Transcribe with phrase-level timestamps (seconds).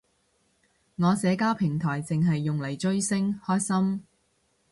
[0.95, 4.03] 我社交平台剩係用嚟追星，開心